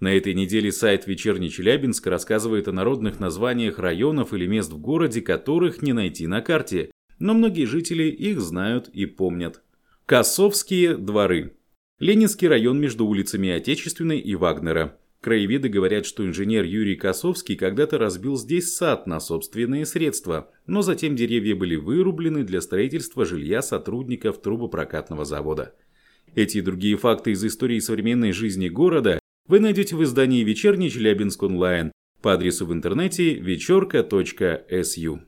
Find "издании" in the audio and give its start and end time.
30.04-30.44